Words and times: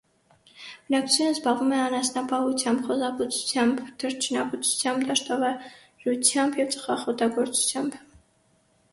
Բնակչությունը 0.85 1.33
զբաղվում 1.33 1.73
է 1.73 1.77
անասնապահությամբ, 1.81 2.79
խոզաբուծությամբ, 2.87 3.83
թռչնաբուծությամբ, 4.03 5.05
դաշտավարությամբ 5.11 6.57
և 6.61 6.73
ծխախոտագործությամբ։ 6.77 7.99